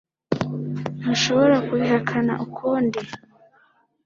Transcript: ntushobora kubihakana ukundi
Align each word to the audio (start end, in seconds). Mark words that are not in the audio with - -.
ntushobora 0.99 1.55
kubihakana 1.67 2.33
ukundi 2.45 2.99